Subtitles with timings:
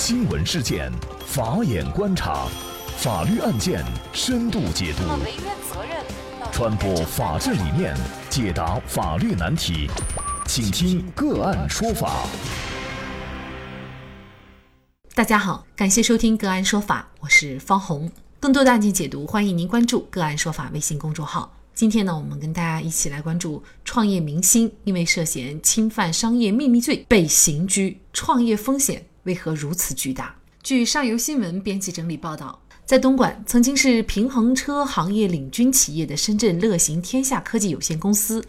[0.00, 0.92] 新闻事件，
[1.26, 2.46] 法眼观察，
[2.98, 5.02] 法律案件深度解读，
[6.52, 7.96] 传播法治理念，
[8.30, 9.90] 解答法律难题，
[10.46, 12.28] 请听个案说法。
[15.16, 18.08] 大家好，感谢收听个案说法，我是方红。
[18.38, 21.52] 更多的案件解读，欢迎您关注个案说法微信公众号。
[21.74, 30.34] 今天呢，我们跟大家一起来关注创业明星因为涉嫌侵犯商业秘密罪被刑拘，创业风险为何如此巨大？
[30.62, 38.42] 据上游新闻编辑整理报道，在东莞曾经是平衡车行业领军企业的深圳乐行天下科技有限公司，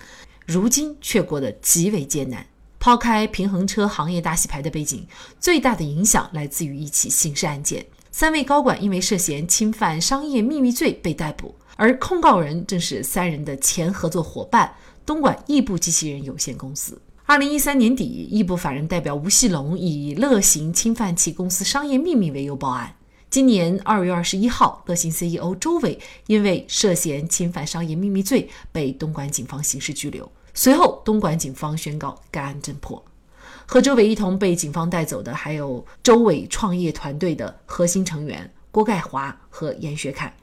[0.46, 2.46] 如今却过得极为艰难。
[2.80, 5.06] 抛开平衡车行业大洗牌的背景，
[5.38, 11.54] 最大的影响来自于一起刑事案件，三位高管因为涉嫌侵犯商业秘密罪被逮捕。
[11.76, 14.74] 而控告人正是三人的前合作伙伴
[15.06, 17.02] 东莞易步机器人有限公司。
[17.30, 22.96] 二零一三年底，易部法人代表吴锡龙以乐行侵犯其公司商业秘密为由报案。
[23.30, 30.28] 今年二月二十一号，乐行 CEO 周伟因为涉嫌侵犯商业秘密罪被东莞警方刑事拘留。
[30.56, 33.06] 随后，东莞警方宣告该案侦破。
[33.68, 40.36] 和周伟一同被警方带走的还有周伟创业团队的核心成员郭盖华和严学凯。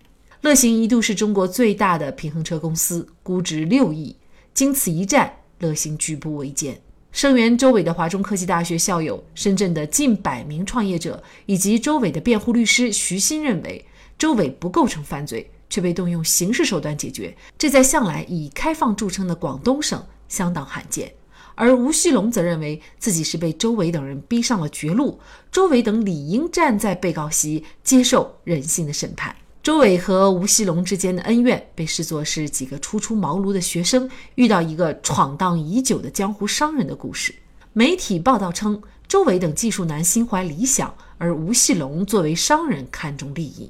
[0.42, 4.14] 乐行一度是中国最大的平衡车公司，估值六亿。
[4.54, 6.80] 经此一战，乐行举步维艰。
[7.12, 13.82] 声援周伟的华中科技大学校友、深圳的近百名创业者以及周伟的辩护律师徐新认为，
[14.18, 21.10] 周伟不构成犯罪，却被动用刑事手段解决，这在向来以开放著称的广东省相当罕见。
[21.54, 25.18] 而吴锡龙则认为自己是被周伟等人逼上了绝路，
[25.50, 29.34] 周伟等理应站在被告席接受人性的审判。
[29.66, 37.34] 周伟和吴锡龙之间的恩怨被视作是几个初出茅庐的学生遇到一个闯荡已久的江湖商人的故事。
[37.72, 43.68] 媒体报道称，周伟等技术男心怀理想，而吴锡龙作为商人看重利益。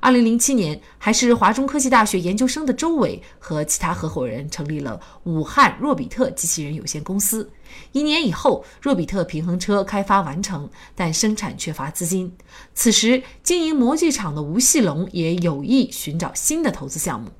[0.00, 7.50] 二零零七年，还是华中科技大学研究生的周伟和其他合伙人成立了武汉若比特机器人有限公司。
[7.92, 12.32] 一年以后，若比特平衡车开发完成，但生产缺乏资金。
[12.74, 17.30] 此时，经营模具厂的吴锡龙也有意寻找新的投资项目。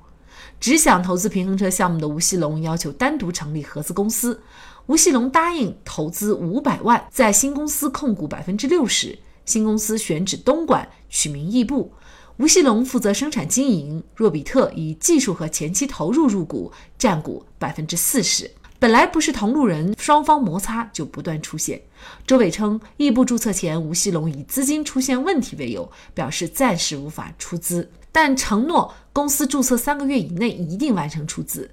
[0.59, 4.41] 只想投资平衡车项目的吴锡龙要求单独成立合资公司，
[4.87, 9.17] 吴锡龙答应投资五百万，在新公司控股百分之六十。
[9.45, 11.91] 新公司选址东莞，取名易步。
[12.39, 18.49] 吴锡龙负责生产经营，若比特以技术和前期投入入股，占股百分之四十。
[18.79, 21.81] 本来不是同路人，双方摩擦就不断出现。
[22.25, 31.69] 周伟称，易步注册前，吴锡龙以资金出现问题为由，表示暂时无法出资，但承诺公司注册三个月以内一定完成出资。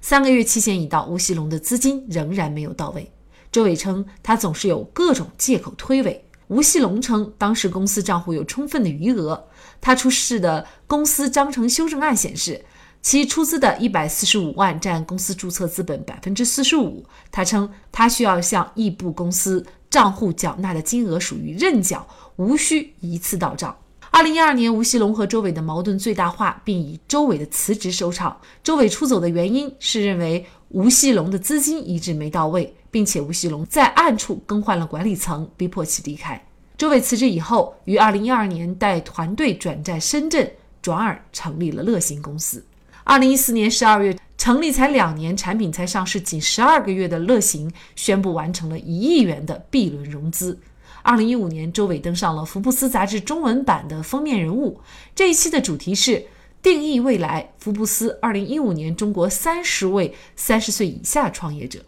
[0.00, 3.08] 三个月期限已到，吴锡龙的资金仍然没有到位。
[3.52, 6.18] 周伟称，他总是有各种借口推诿。
[6.48, 9.44] 吴锡龙称，当时公司账户有充分的余额。
[9.80, 12.64] 他出示的公司章程修正案显示，
[13.00, 17.04] 其出资的一百四十五万占公司注册资本百分之四十五。
[17.30, 22.06] 他称，他需要向易步公司账户缴纳的金额属于认缴，
[22.36, 23.76] 无需一次到账。
[24.10, 28.40] 二零一二年，吴锡龙和周伟的矛盾最大化，并以周伟的辞职收场。
[28.64, 36.47] 周伟出走的原因是认为吴锡龙的资金一直没到位，并且吴锡龙在暗处更换了管理层，逼迫其离开。
[36.78, 40.48] 周伟辞职以后，于二零一二年带团队转战深圳，
[40.80, 42.64] 转而成立了乐行公司。
[43.02, 50.56] 二零一四年十二月，成立才两年，产品才上市仅十二个月的乐行，宣布完成了一亿元的 B 轮融资。
[51.02, 54.80] 二零一五年，周伟登上了福布斯杂志中文版的封面人物。
[55.16, 56.26] 这一期的主题是
[56.62, 61.80] 定义未来，福布斯二零一五年中国三十位三十岁以下创业者。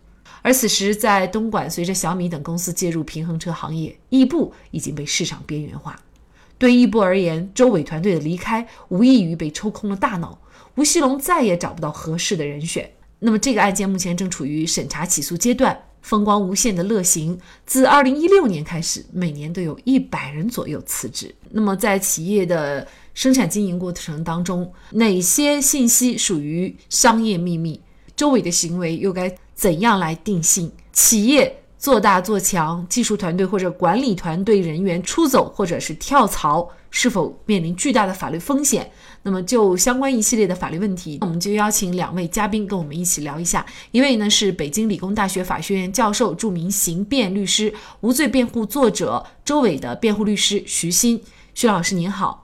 [0.42, 6.00] 而此时，在东莞，随着小米等公司介入平衡车行业，易步已经被市场边缘化。
[6.56, 10.38] 对易步而言，周伟团队的离开无异于被抽空了大脑，
[10.76, 12.90] 吴锡龙再也找不到合适的人选。
[13.18, 15.84] 那么，这个案件目前正处于审查起诉阶段。
[16.00, 21.34] 风光无限的乐行，自2016年开始，每年都有一百人左右辞职。
[21.50, 27.78] 那么，在企业的生产经营过程当中，哪些信息属于商业秘密？
[28.16, 29.36] 周伟的行为又该？
[29.60, 30.72] 怎样来定性？
[30.90, 38.90] 企业做大做强，技术团队或者管理团队人员出走或者是跳槽，是否面临巨大的法律风险？
[39.22, 43.66] 那么就相关一系列的法律问题，我们就邀请两位嘉宾跟我们一起聊一下。
[43.90, 51.20] 一位呢是北京理工大学法学院教授、著名刑辩律师、无罪辩护作者周伟的辩护律师徐鑫，
[51.52, 52.39] 徐老师您好。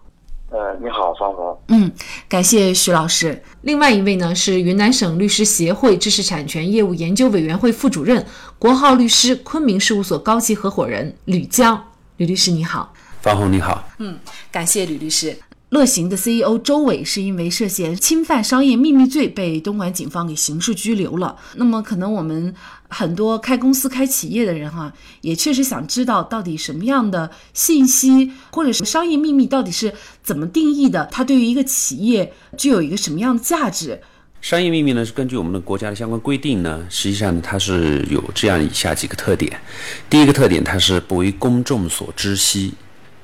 [0.51, 1.59] 呃，你好，方红。
[1.69, 1.91] 嗯，
[2.29, 3.43] 感谢徐老师。
[3.63, 8.25] 另外一位呢是云南省律师协会知识产权业务研究委员会副主任、
[8.59, 11.83] 国浩律师昆明事务所高级合伙人吕江。
[12.19, 14.19] 吕律师你好，方红你好，嗯，
[14.53, 15.37] 感谢吕律师。
[15.71, 21.37] 乐行的 CEO 周伟是因为涉嫌侵犯商业秘密罪被东莞警方给刑事拘留了。
[21.57, 22.55] 那么，可能我们
[22.89, 24.93] 很多开公司、开企业的人哈，
[25.23, 29.93] 也确实想知道到底什么样的信息或者是商业秘密到底是
[30.23, 31.09] 怎么定义的？
[31.11, 34.01] 它对于一个企业具有一个什么样的价值？
[34.41, 39.61] 商业秘密呢，是根据我们的国家的相关规定呢，实际上它是有这样以下几个特点。
[40.09, 42.73] 第一个特点，它是不为公众所知悉。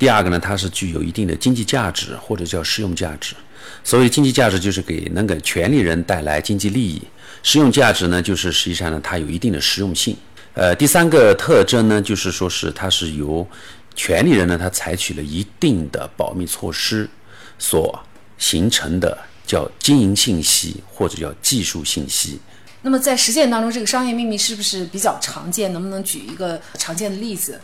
[0.02, 3.36] 第二个呢，它是具有一定的经济价值或者叫实用价值。
[3.84, 7.00] 所谓经济价值，就是给能给权利人带来经济利益；
[7.44, 10.16] 实用价值呢，就是实际上呢，它有一定的实用性。
[10.54, 13.46] 呃，第三个特征呢，就是说是它是由
[13.94, 17.08] 权利人呢，他采取了一定的保密措施
[17.56, 17.96] 所
[18.36, 19.16] 形成的，
[19.46, 22.40] 叫经营信息或者叫技术信息。
[22.84, 25.72] 那么在实践当中，这个商业秘密是不是比较常见？
[25.72, 27.60] 能不能举一个常见的例子？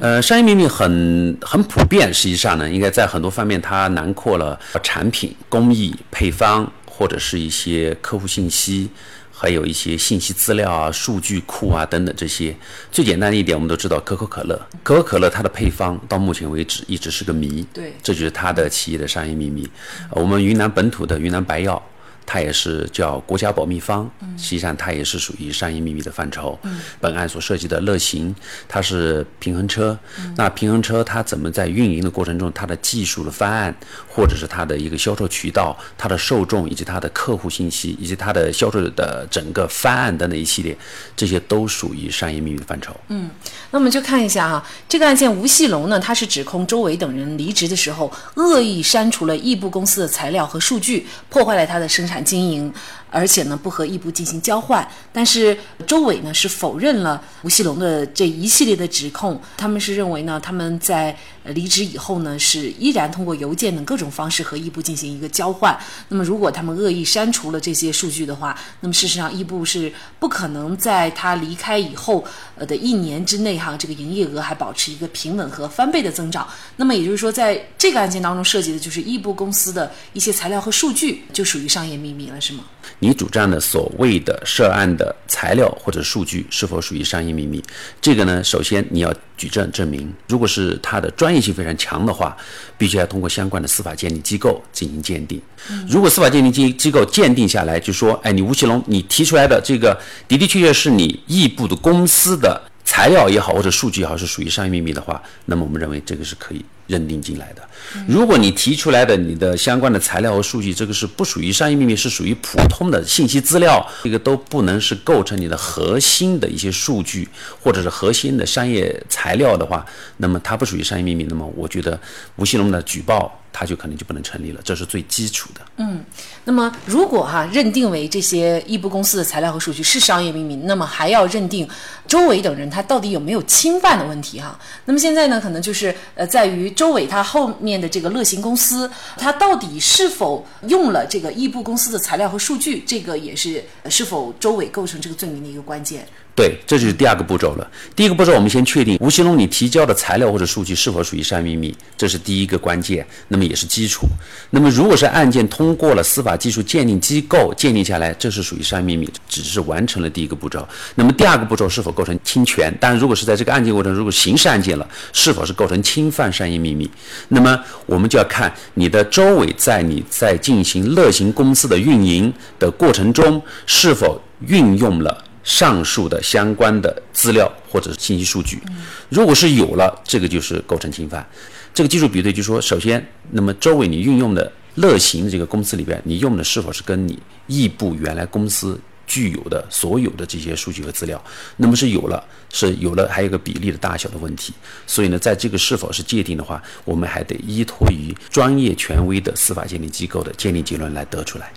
[0.00, 8.88] 呃，商业秘密很很普遍，实际上呢，应该在很多方面它囊括了产品、工艺、配方，或者是一些客户信息，
[9.30, 12.56] 还有一些信息资料啊、数据库啊等等这些。
[12.90, 19.68] 最简单的一点，我们都知道可口可乐，可口可乐它的配方到目前为止一直是个谜，对，这就是它的企业的商业秘密。
[20.10, 21.80] 我们云南本土的云南白药。
[22.24, 26.58] 它也是叫国家保密方，实际上它也是属于商业秘密的范畴。
[27.00, 28.34] 本案所涉及的乐行，
[28.68, 29.98] 它是平衡车，
[30.36, 33.74] 那平衡车它怎么在运营的过程中，它的技术的方案，
[34.08, 40.76] 或者是它的一个销售渠道、它的受众以及它的客户信息，以及它的销售的整个方案等等一系列，
[41.16, 42.94] 这些都属于商业秘密的范畴。
[43.08, 43.28] 嗯，
[43.72, 52.11] 那我们就看一下哈，这个案件吴锡龙呢，他是指控周伟等人离职的时候恶意删除了易布公司的材料和数据，破坏了他的生产。
[52.12, 52.72] 产经营。
[53.12, 54.86] 而且呢，不和易布进行交换。
[55.12, 55.56] 但是
[55.86, 59.40] 周伟呢是否认了吴锡龙的这一系列的指控。
[59.56, 65.78] 他们是认为呢，他们在离职以后呢，是依然通过邮件等各种方式和易布进行一个交换。
[66.08, 72.24] 那么，如果他们恶意删除了这些数据的话，那么事实上易布是不可能在他离开以后
[72.56, 76.48] 呃的一年之内哈，这个营业额还保持一个平稳和翻倍的增长。
[76.76, 82.64] 那么也就是说，在这个案件当中涉及的就是易布公司的一些材料和数据，就属于商业秘密了，是吗？
[83.02, 87.60] 你主张的所谓的涉案的材料或者数据是否属于商业秘密？
[88.00, 90.08] 这个呢，首先你要举证证明。
[90.28, 92.36] 如果是它的专业性非常强的话，
[92.78, 95.42] 必须要通过相关的司法鉴定机构进行鉴定。
[95.88, 106.64] 如果司法鉴定机机构鉴定下来，就说，哎，你吴奇隆，你提出来的这个的的确确是你异步的公司的材料也好，或者数据也好，是属于商业秘密的话，那么我们认为这个是可以。
[106.92, 107.62] 认定进来的，
[108.06, 117.26] 如果你提出来的你的相关的材料和数据，这个是不属于商业秘密，是属于普通的信息资料，这个都不能是构成你的核心的一些数据
[117.62, 119.86] 或者是核心的商业材料的话，
[120.18, 121.98] 那么它不属于商业秘密，那么我觉得
[122.36, 123.38] 吴锡龙的举报。
[123.54, 125.60] 他就可能就不能成立了，这是最基础的。
[125.76, 126.02] 嗯，
[126.44, 131.68] 那么如果哈认定为这些易布公司的材料和数据是商业秘密，那么还要认定
[132.08, 134.58] 周伟等人他到底有没有侵犯的问题哈。
[134.86, 146.04] 那么现在呢，可能就是呃在于周伟他后面的这个乐行公司，他到底是否用了这个易步公司的材料和数据，这个也是是否周伟构成这个罪名的一个关键。
[146.34, 147.70] 对，这就是第二个步骤了。
[147.94, 154.06] 第一个步骤，我们先确定吴锡龙你提交的材料或者数据是否属于商业秘密，这是第一个关键，那么也是基础。
[154.48, 160.66] 那么如果是案件通过了司法技术鉴定机构鉴定下来，这是属于商业秘密，只是完成了第一个步骤。
[160.94, 162.74] 那么第二个步骤是否构成侵权？
[162.80, 166.90] 但如果是在这个案件过程，如果刑事案件了，是否是构成侵犯商业秘密？
[167.28, 175.22] 那么我们就要看你的周伟在你在进行乐行公司的运营的过程中，是否运用了。
[175.42, 178.60] 上述的相关的资料或者信息数据，
[179.08, 181.26] 如果是有了，这个就是构成侵犯。
[181.74, 191.22] 这个技术比对就说，首先，那么周伟你运用的乐行的这个公司里边，你用的是否是跟你异步原来公司具有的所有的这些数据和资料？
[191.56, 194.52] 那么是有了，是有了，还有个比例的大小的问题。
[194.86, 201.52] 所以呢，在这个是否是界定的话，我们还得依托于专业权威的司法鉴定机构的鉴定结论来得出来。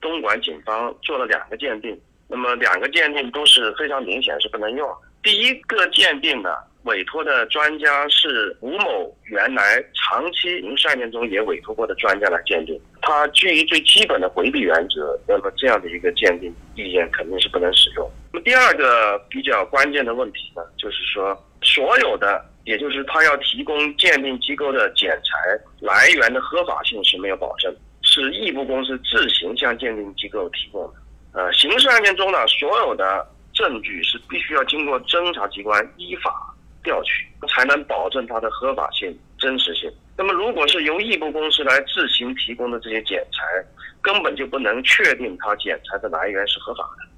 [0.00, 1.96] 东莞警方做了两个鉴定。
[2.32, 4.88] 那么两个鉴定都是非常明显是不能用。
[5.22, 6.48] 第一个鉴定呢，
[6.84, 18.10] 委托的专家是吴某原来长期刑事案件中也委托过的专家来鉴定，他基于最基本的回避原则，那么这样的一个鉴定意见肯定是不能使用。
[18.32, 25.36] 那么第二个比较关键的问题呢，就是说所有的，也就是他要提供鉴定机构的检材
[25.80, 30.94] 来源的合法性是没有保证，是易布公司自行向鉴定机构提供的。
[31.32, 39.90] 呃，刑事案件中呢，所有的证据是必须要经过侦查机关依法调取，才能保证它的合法性、真实性。
[40.14, 43.64] 那么，如果是由异步公司来自行提供的这些检材，
[44.02, 47.08] 根本就不能确定它检材的来源是合法的。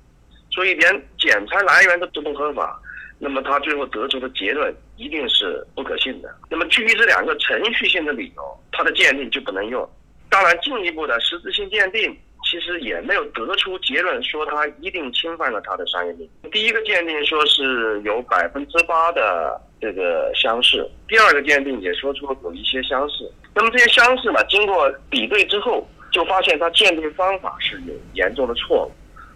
[0.52, 2.80] 所以，连检材来源都不合法，
[3.18, 6.32] 那么他最后得出的结论一定是不可信的。
[6.48, 9.88] 那么，基于这两个程序性的理由，它的鉴定就不能用。
[10.30, 12.16] 当然，进一步的实质性鉴定。
[12.54, 16.50] 其实也没有得出结论说他一定侵犯了他的商业秘密。
[16.50, 23.28] 第一个鉴定说是有百分之八的这个相似，第二个鉴定也说出了有一些相似。
[23.56, 28.92] 那么这些相似呢，经过比对之后，就发现他鉴定方法是有严重的错误，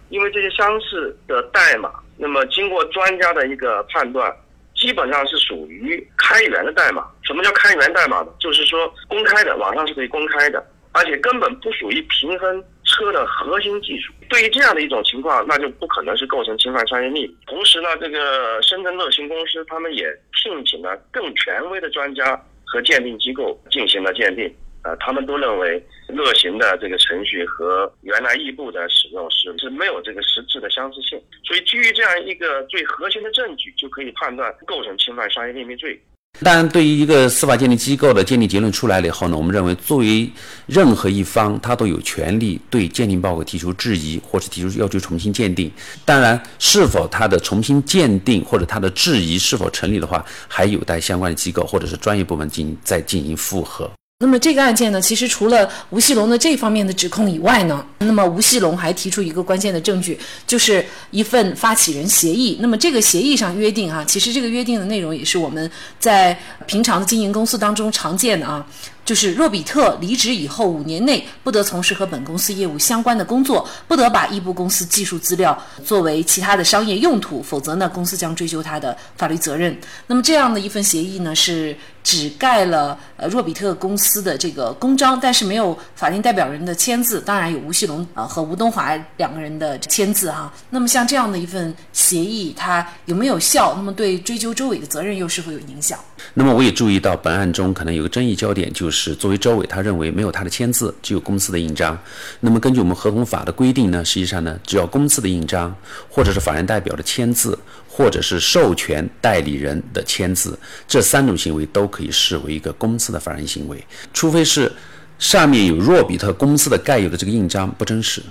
[0.07, 4.33] 因为这些相似的代码，那么经过专家的一个判断，
[4.77, 7.05] 基本上是属于开源的代码。
[7.23, 8.29] 什么叫开源代码呢？
[8.39, 12.63] 就是说公开的，网上是可以公开的，而且根本不属于平衡。
[12.89, 17.35] 车的核心技术，对于这样的一种情况，那就不可能是构成侵犯商业秘密。
[17.45, 24.53] 同时呢，这个深圳乐行公司他们也聘请了更权威的专家和鉴定机构进行了鉴定，
[24.83, 35.99] 呃，他们都认为乐行的这个程序和原来异步的使用是是没有这个实质的相似性，所以基于这样一个最核心的证据，就可以判断构成侵犯商业秘密罪。
[36.41, 40.31] 当然，对于一个司法鉴定机构的鉴定结论出来了以后呢，我们认为作为
[40.67, 45.69] 任何一方，他都有权利对鉴定报告提出质疑，或者提出要求重新鉴定。
[46.05, 53.91] 当然，是否他的重新鉴定或者他的质疑是否成立的话，还有待相关的机构或者是专业部门进行再进行复核。
[54.21, 62.57] 那么这个案件呢，其实除了吴锡龙的这方面的指控以外呢，那么吴锡龙还提出一个关键的证据，就是一份发起人协议。
[62.59, 68.67] 那么这个协议上约定啊，其实这个约定的内容也是我们在平常的经营公司当中常见的啊。
[69.09, 79.75] 就是若比特离职以后五年内不得从事和本公司业务相关的工作，不得把异步公司技术资料作为其他的商业用途，否则呢，公司将追究他的法律责任。
[80.05, 90.53] 那么这样的一份协议呢，是只盖了呃若比特公司的这个公章，但是没有法定代表人的签字，当然有吴锡龙啊和吴东华两个人的签字哈。
[90.69, 93.73] 那么像这样的一份协议，它有没有效？
[93.75, 95.97] 那么对追究周伟的责任又是否有影响？
[96.35, 101.97] 那么我也注意到本案中可能有个争议焦点，就是是作为周伟，他认为没有他的签字，只有公司的印章。
[102.41, 105.73] 那么根据我们合同法的规定呢，实际上呢，只要公司的印章，
[106.09, 113.81] 或者是法人代表的签字，或者是授权代理人的签字，这三种行为都可以视为一个公司的法人行为，
[114.13, 114.69] 除非是
[115.17, 118.21] 上面有若比特公司的盖有的这个印章不真实。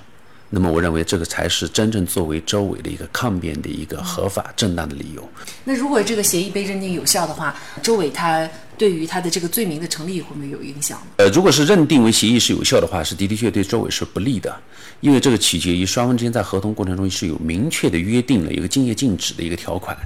[0.50, 5.26] 那么，我认为这个才是真正作为周伟的一个抗辩的一个合法正当的理由。
[5.64, 8.46] 那如果这个协议被认定有效的话，周伟他。
[8.78, 10.98] 对于他的这个罪名的成立会不会有影响？
[11.16, 14.54] 呃，如果是认定为协议是有效的话，是的的确对周伟是不利的，
[15.00, 19.96] 因为这个取决于双方之间在合同过程中是有明确的约定了一个竞业禁止的一个条款。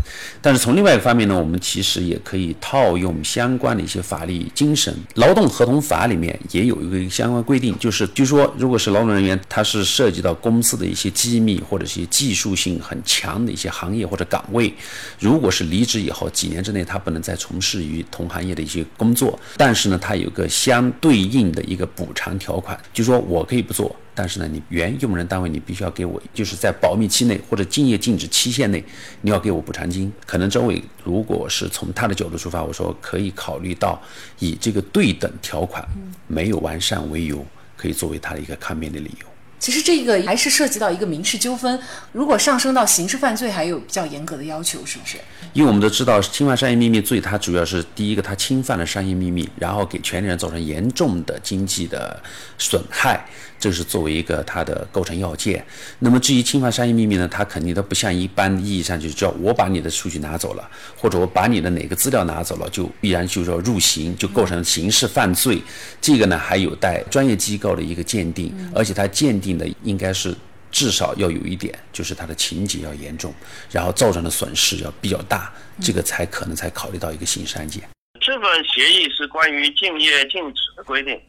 [0.40, 14.72] 但是从另外一个方面呢，我们其实也可以套用相关的一些法律精神，劳动合同法里面也有一个相关规定，就是据说如果是劳动人员，他是涉及到公司的一些机密或者是一些技术性很强的一些行业或者岗位，
[15.18, 18.61] 如果是离职以后几年之内他不能再从事于同行业的。
[18.62, 28.82] 一些工作，但是呢，它有个相对应的一个补偿条款，就说我可以不做，但是呢，你原用人单位你必须要给我，就是在保密期内或者竞业禁止期限内，
[29.20, 30.12] 你要给我补偿金。
[30.24, 34.00] 可能周伟如果是从他的角度出发，我说可以考虑到
[34.38, 35.86] 以这个对等条款
[36.26, 37.44] 没有完善为由，
[37.76, 39.31] 可以作为他的一个抗辩的理由。
[39.62, 41.78] 其实这个还是涉及到一个民事纠纷，
[42.10, 45.18] 如果上升到刑事犯罪，还有比较严格的要求，是不是？
[45.52, 52.20] 因为我们都知道，侵犯商业秘密罪，它主要是第一个，它侵犯了商业秘密，然后给权利人造成严重的经济的
[52.58, 53.24] 损害。
[53.62, 55.64] 这是作为一个它的构成要件。
[56.00, 65.62] 那么至于侵犯商业秘密呢，它肯定都不像一般意义上就是叫我把你的数据拿走了，或者我把你的哪个资料拿走了，就必然就是说入刑，就构成刑事犯罪。
[66.00, 70.34] 这个呢还有待专业机构的一个鉴定，而且它鉴定的应该是
[70.72, 73.32] 至少要有一点，就是它的情节要严重，
[73.70, 77.88] 然后造成的损失要比较大，这个才可能才考虑到一个刑事案件。
[78.20, 81.20] 这份协议是关于竞业禁止的规定。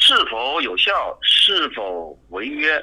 [0.00, 1.16] 是否有效？
[1.22, 2.82] 是否违约？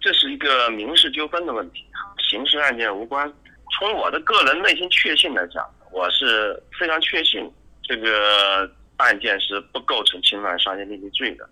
[0.00, 1.84] 这是一个民事纠纷的问题，
[2.28, 3.30] 刑事案件无关。
[3.78, 7.50] 从我的个人内心确信来讲，我是非常确信
[7.82, 11.48] 这个案件是不构成侵犯商业秘密罪的。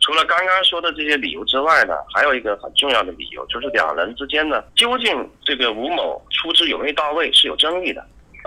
[0.00, 8.06] 除了刚刚说的这些理由之外呢，还有一个很重要的理由，就是两人之间呢，究竟这个吴某出资有没有到位是有争议的，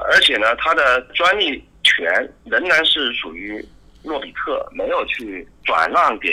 [0.10, 2.08] 而且呢，他的专利权
[2.46, 3.64] 仍然是属于。
[4.04, 6.30] 诺比特没有去转让给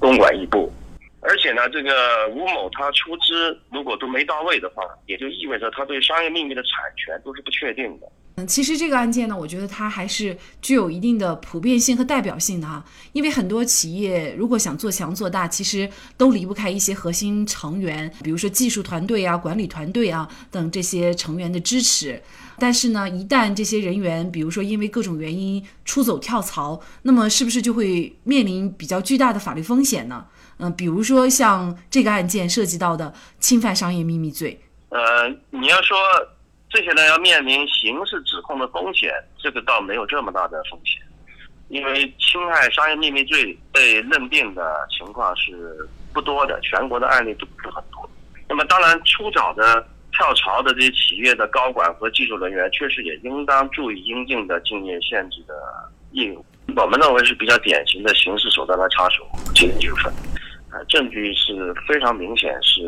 [0.00, 0.72] 东莞一部，
[1.20, 8.06] 而且呢，这个吴某他出资如果都没到位的话，也就意味着他对商业秘密的产权都是不确定的。
[8.46, 22.22] 其实这个案件呢，我觉得它还是具有一定的普遍性和代表性的哈，因为很多企业如果想做强做大，其实都离不开一些核心成员，比如说技术团队啊、管理团队啊等这些成员的支持。
[22.58, 30.26] 但是呢，一旦这些人员，比如说因为各种原因出走跳槽，那么是不是就会面临比较巨大的法律风险呢？
[30.58, 34.60] 嗯，比如说像这个案件涉及到的侵犯商业秘密罪。
[34.90, 35.96] 呃，你要说。
[36.70, 41.02] 这些呢要面临刑事指控的风险，这个倒没有这么大的风险，
[41.68, 48.08] 因为侵害商业秘密罪被认定的情况是不多的，全国的案例都不是很多。
[48.48, 55.54] 那么当然，出早的跳槽的这些企业的高管和技术人员，确实也应当注意应尽的竞业限制的
[56.12, 56.44] 义务。
[56.76, 59.24] 我们认为是比较典型的刑事手段的插手
[59.54, 60.12] 经济纠纷。
[60.70, 62.82] 啊，证据是非常明显是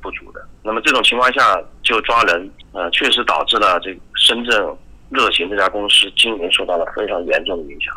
[0.00, 0.46] 不足的。
[0.62, 4.76] 那么这种情况下就抓人，呃，确实导致了这深圳
[5.10, 7.94] 乐行这家公司经营受到了非常严重的影响。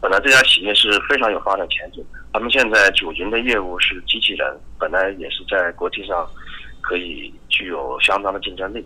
[0.00, 6.26] 本来这家企业是非常有发展前景，他们现在主营的业务是机器人，本来也是在国际上
[6.80, 8.84] 可以具有相当的竞争力。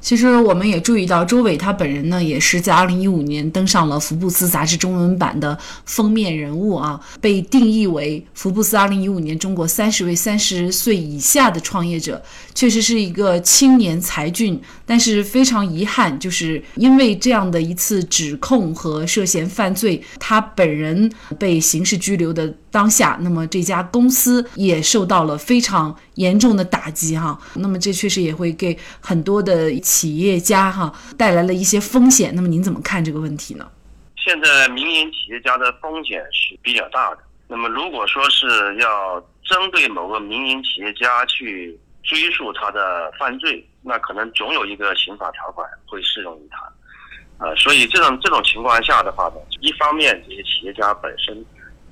[0.00, 12.22] 其实我们也注意到，周伟他本人呢，也是在二零一五年登上了福布斯杂志中文版的封面人物啊，被定义为福布斯二零一五年中国三十位三十岁以下的创业者，
[12.54, 14.60] 确实是一个青年才俊。
[14.86, 27.38] 但是非常遗憾，就是因为这样的一次指控和涉嫌犯罪，他本人被刑事拘留的当下，那么这家公司也受到了非常严重的打击哈。
[27.54, 29.72] 那么这确实也会给很多的。
[29.94, 33.70] 企业家哈带来了一些风险，那么您怎么看这个问题呢？
[34.16, 37.18] 现在民营企业家的风险是比较大的。
[37.46, 38.46] 那么如果说是
[38.80, 47.46] 要针对某个民营企业家去追溯他的犯罪，那可能总有一个刑法条款会适用于他。
[47.46, 51.44] 呃，所以这种这种情况下的话呢，一方面这些企业家本身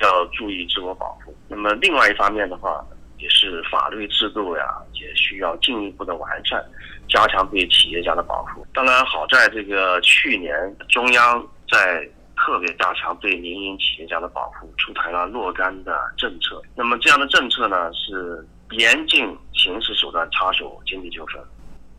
[0.03, 2.85] 要注意自我保护，那么另外一方面的话，
[3.19, 6.65] 也是法律制度呀也需要进一步的完善。
[7.09, 8.67] 加强对企业家的保护。
[8.73, 10.55] 当然，好在这个去年
[10.89, 16.63] 中央在特别加强对民营企业家的保护，出台了若干的政策。
[16.75, 21.43] 那么这样的政策呢，是严禁刑事手段插手经济纠纷。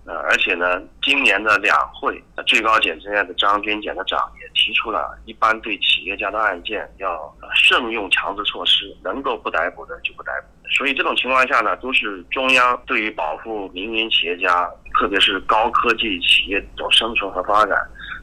[0.05, 10.69] 呃，而且呢，今年的两会，最高检察院的张军检察长也提出了，一般对企业家的案件要慎用强制措施，能够不逮捕的就不逮捕。
[10.69, 14.69] 所以这种情况下呢，都是中央对于保护民营企业家。
[14.99, 17.75] 特别是高科技企业的生存和发展，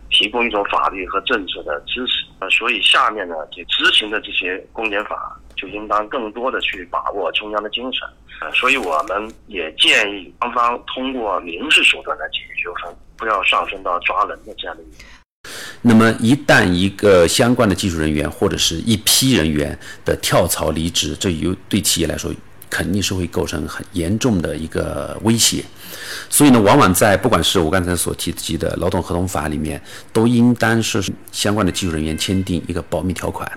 [0.09, 2.25] 提供一种法律和政策的支持。
[2.39, 8.09] 呃，所以下面呢，就执行的这些公检法就应当更多的去把握中央的精神。
[8.55, 15.05] 所以我们也建议双方通过民事手段来解决纠纷，不要上升到抓人的这样的一个。
[15.83, 22.33] 那么，一旦一个相关的技术人员或者是一批人员的跳槽离职，这有对企业来说。
[22.73, 25.65] 肯定是会构成很严重的一个威胁，
[26.29, 33.51] 所以呢，往往在不管是我刚才所提及的劳动合同法里面，都应当是相关的技术人员签订一个保密条款、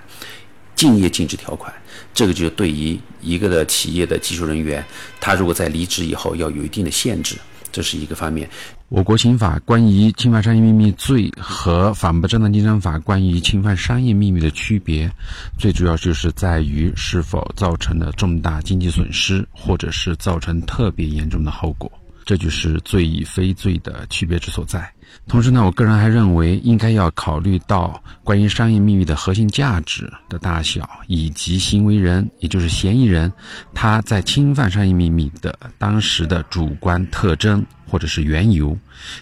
[0.76, 1.74] 竞业禁止条款。
[2.14, 4.84] 这个就对于一个的企业的技术人员，
[5.20, 7.36] 他如果在离职以后要有一定的限制，
[7.72, 8.48] 这是一个方面。
[8.90, 15.10] 我国刑法关于侵犯商业秘密罪和反不正当竞争法关于侵犯商业秘密的区别，
[15.58, 21.92] 最主要就是在于是否造成了重大经济损失，或者是造成特别严重的后果。
[22.24, 24.88] 这就是罪与非罪的区别之所在。
[25.28, 33.32] 同时呢，我个人还认为，应该要考虑到关于商业秘密的核心价值的大小，以及行为人，也就是嫌疑人，
[33.74, 38.78] 他在侵犯商业秘密的当时的主观特征或者是缘由，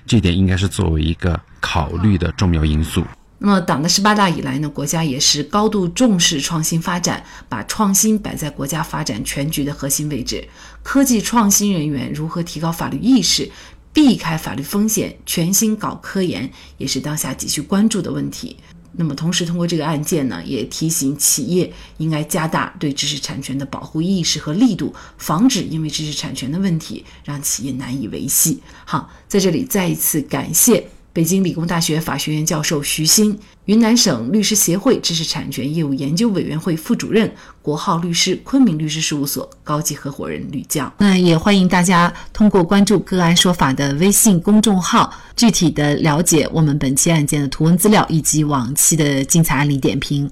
[0.07, 3.03] 这点应该是作为一个考虑的重要因素。
[3.43, 10.47] 那么，党的十八大以来呢，国家也是高度重视创新发展，把创新摆在国家发展全局的核心位置。
[10.83, 13.49] 科技创新人员如何提高法律意识，
[13.93, 18.57] 避开法律风险，全心搞科研，也是当下急需关注的问题。
[18.93, 28.59] 那么，同时通过这个案件呢，也提醒企业应该加大对知识产权的保护意识和力度，防止因为知识产权的问题让企业难以维系。
[28.83, 30.89] 好，在这里再一次感谢。
[31.13, 37.29] 北京理工大学法学院教授徐新，云南省律师协会知识产权业务研究委员会副主任，
[37.61, 40.91] 国浩律师昆明律师事务所高级合伙人吕江。
[40.99, 50.31] 那也欢迎大家通过关注“个案说法”的微信公众号，具体的了解我们本期案件的图文资料以及往期的精彩案例点评。